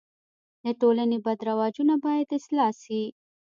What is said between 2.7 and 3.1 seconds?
سي.